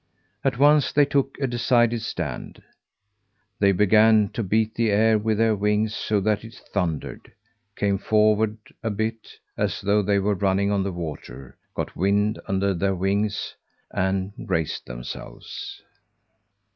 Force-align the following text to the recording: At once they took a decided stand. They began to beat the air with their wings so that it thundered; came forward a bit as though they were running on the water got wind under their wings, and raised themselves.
At 0.43 0.57
once 0.57 0.91
they 0.91 1.05
took 1.05 1.37
a 1.39 1.45
decided 1.45 2.01
stand. 2.01 2.63
They 3.59 3.71
began 3.71 4.29
to 4.29 4.41
beat 4.41 4.73
the 4.73 4.89
air 4.89 5.19
with 5.19 5.37
their 5.37 5.55
wings 5.55 5.93
so 5.93 6.19
that 6.21 6.43
it 6.43 6.55
thundered; 6.73 7.31
came 7.75 7.99
forward 7.99 8.57
a 8.81 8.89
bit 8.89 9.33
as 9.57 9.79
though 9.79 10.01
they 10.01 10.17
were 10.17 10.33
running 10.33 10.71
on 10.71 10.81
the 10.81 10.91
water 10.91 11.55
got 11.75 11.95
wind 11.95 12.41
under 12.47 12.73
their 12.73 12.95
wings, 12.95 13.53
and 13.91 14.33
raised 14.35 14.87
themselves. 14.87 15.83